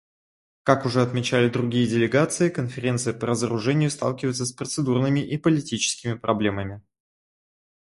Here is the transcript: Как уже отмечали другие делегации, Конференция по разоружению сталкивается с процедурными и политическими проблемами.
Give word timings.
Как 0.63 0.87
уже 0.87 1.03
отмечали 1.03 1.47
другие 1.47 1.85
делегации, 1.87 2.49
Конференция 2.49 3.13
по 3.13 3.27
разоружению 3.27 3.91
сталкивается 3.91 4.47
с 4.47 4.51
процедурными 4.51 5.19
и 5.19 5.37
политическими 5.37 6.15
проблемами. 6.15 6.81